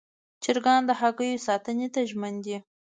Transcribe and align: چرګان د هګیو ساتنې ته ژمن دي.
چرګان 0.43 0.81
د 0.85 0.91
هګیو 1.01 1.43
ساتنې 1.47 1.87
ته 1.93 1.99
ژمن 2.09 2.33
دي. 2.43 2.57